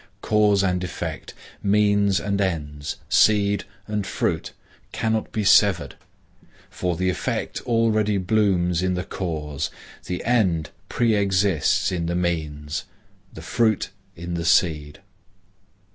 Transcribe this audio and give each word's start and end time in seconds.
Cause 0.21 0.63
and 0.63 0.83
effect, 0.83 1.35
means 1.61 2.19
and 2.19 2.41
ends, 2.41 2.95
seed 3.07 3.65
and 3.85 4.07
fruit, 4.07 4.51
cannot 4.91 5.31
be 5.31 5.43
severed; 5.43 5.93
for 6.71 6.95
the 6.95 7.11
effect 7.11 7.61
already 7.67 8.17
blooms 8.17 8.81
in 8.81 8.95
the 8.95 9.03
cause, 9.05 9.69
the 10.07 10.25
end 10.25 10.71
preexists 10.89 11.91
in 11.91 12.07
the 12.07 12.15
means, 12.15 12.85
the 13.31 13.43
fruit 13.43 13.91
in 14.15 14.33
the 14.33 14.43
seed. 14.45 15.01